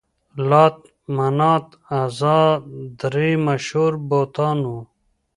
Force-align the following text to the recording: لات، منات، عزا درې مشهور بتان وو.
لات، 0.49 0.77
منات، 1.15 1.67
عزا 1.99 2.39
درې 3.01 3.29
مشهور 3.47 3.91
بتان 4.09 4.57
وو. 4.69 4.79